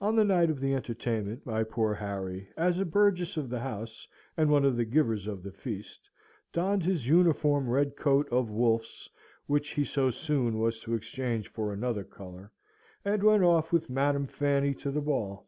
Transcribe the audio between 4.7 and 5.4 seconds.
the givers